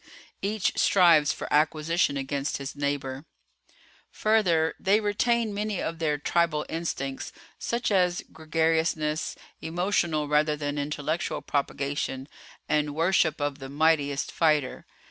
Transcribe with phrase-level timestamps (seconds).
[0.41, 3.25] Each strives for acquisition against his neighbor.
[4.09, 11.43] "Further they retain many of their tribal instincts, such as gregariousness, emotional rather than intellectual
[11.43, 12.27] propagation,
[12.67, 14.87] and worship of the mightiest fighter.